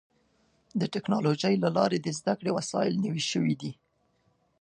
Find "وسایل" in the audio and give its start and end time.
2.57-2.93